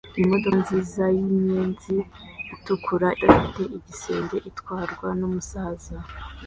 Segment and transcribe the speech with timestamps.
[0.21, 1.95] Imodoka nziza yinyenzi
[2.55, 5.95] itukura idafite igisenge itwarwa numusaza